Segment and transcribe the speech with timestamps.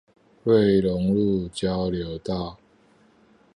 [0.45, 2.57] 瑞隆路交流道